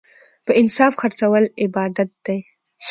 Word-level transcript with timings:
په 0.45 0.51
انصاف 0.61 0.93
خرڅول 1.01 1.43
عبادت 1.63 2.09
دی. 2.25 2.39